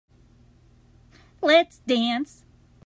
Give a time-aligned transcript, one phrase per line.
[1.43, 2.43] Let's dance.